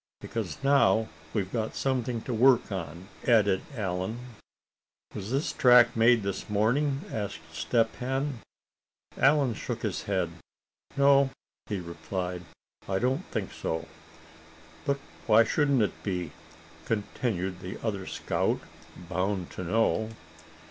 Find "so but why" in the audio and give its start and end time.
13.53-15.43